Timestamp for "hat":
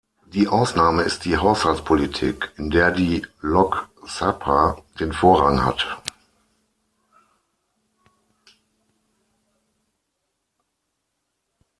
5.63-6.01